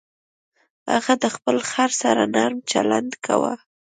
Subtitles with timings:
[0.91, 3.53] هغه د خپل خر سره نرم چلند کاوه.